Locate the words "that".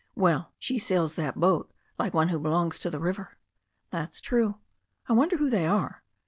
1.13-1.35